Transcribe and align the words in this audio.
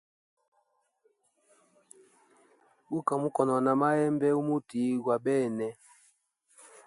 Guka 2.91 3.13
mukonona 3.21 3.71
mahembe 3.81 4.27
u 4.39 4.41
muti 4.47 4.81
gwa 5.03 5.15
bene. 5.23 5.67